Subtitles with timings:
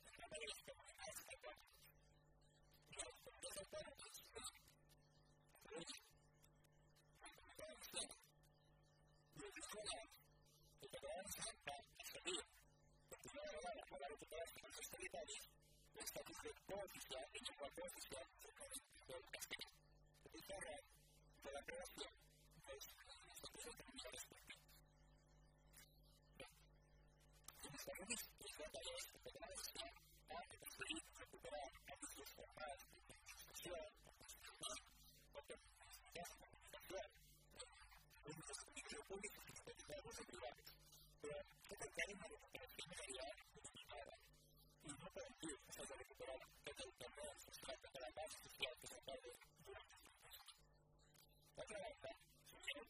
[21.68, 22.06] Thank you.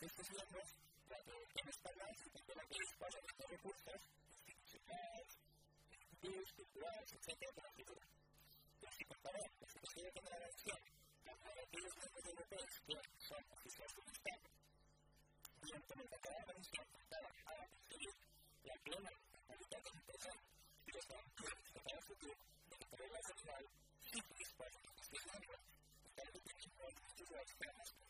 [0.00, 0.68] estos miembros
[1.10, 4.00] de que Dirección Española de la que disponen de recursos
[4.48, 5.28] institucionales,
[5.92, 7.32] educativos, culturales, etc.
[8.80, 10.78] Pero si comparamos la situación de la nación
[11.20, 12.96] con aquellos miembros europeos que
[13.28, 14.46] son oficiales del Estado,
[15.60, 18.12] evidentemente cada nación apuntada a construir
[18.64, 20.36] la plena mentalidad de impresión
[20.80, 23.64] y los garantías de cara al futuro de la autoridad nacional
[24.00, 25.60] si que disponen de cuestionarios,
[26.16, 26.88] tal vez teniendo los derechos de
[27.36, 28.09] los ciudadanos